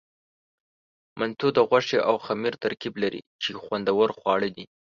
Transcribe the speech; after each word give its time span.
منتو 1.19 1.47
د 1.57 1.59
غوښې 1.69 1.99
او 2.09 2.15
خمیر 2.25 2.53
ترکیب 2.63 2.93
لري، 3.03 3.21
چې 3.43 3.49
خوندور 3.63 4.07
خواړه 4.17 4.49
دي. 4.55 4.65